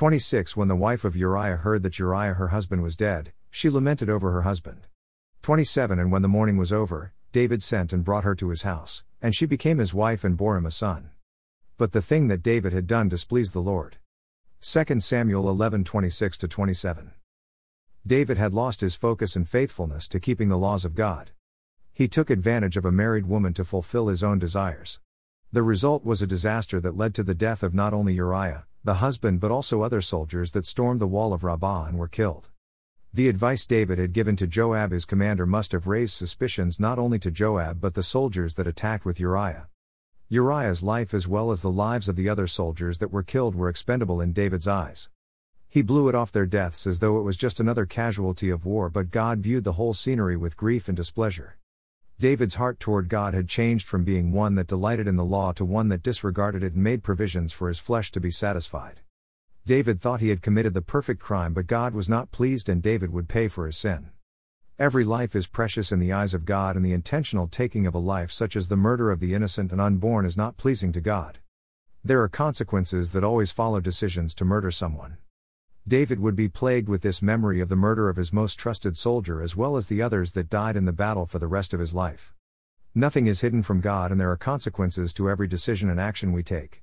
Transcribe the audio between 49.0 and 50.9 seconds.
God viewed the whole scenery with grief